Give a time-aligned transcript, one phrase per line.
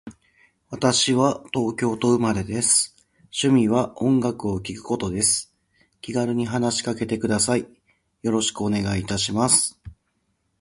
[0.71, 2.95] 私は東京都生まれです。
[3.25, 5.53] 趣味は音楽を聴くことです。
[6.01, 7.67] 気軽に話しかけてください。
[8.23, 9.79] よろしくお願いいたします。